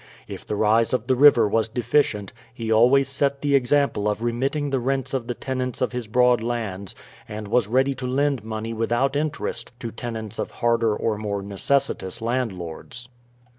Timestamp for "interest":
9.15-9.71